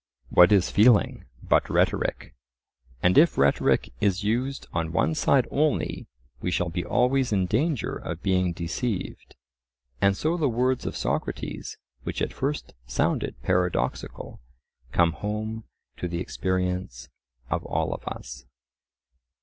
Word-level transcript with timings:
What 0.29 0.51
is 0.51 0.71
feeling 0.71 1.25
but 1.43 1.69
rhetoric? 1.69 2.33
And 3.03 3.19
if 3.19 3.37
rhetoric 3.37 3.93
is 4.01 4.23
used 4.23 4.65
on 4.73 4.91
one 4.91 5.13
side 5.13 5.47
only 5.51 6.07
we 6.41 6.49
shall 6.49 6.69
be 6.69 6.83
always 6.83 7.31
in 7.31 7.45
danger 7.45 7.97
of 7.97 8.23
being 8.23 8.51
deceived. 8.51 9.35
And 10.01 10.17
so 10.17 10.37
the 10.37 10.49
words 10.49 10.87
of 10.87 10.97
Socrates, 10.97 11.77
which 12.01 12.19
at 12.19 12.33
first 12.33 12.73
sounded 12.87 13.39
paradoxical, 13.43 14.41
come 14.91 15.11
home 15.11 15.65
to 15.97 16.07
the 16.07 16.17
experience 16.19 17.09
of 17.51 17.63
all 17.63 17.93
of 17.93 18.03
us. 18.07 18.45